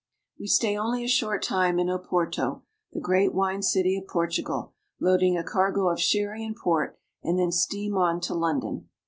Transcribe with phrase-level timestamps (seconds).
[0.39, 5.37] We stay only a short time in Oporto, the great wine city of Portugal, loading
[5.37, 8.89] a cargo of sherry and port, and then steam on to London.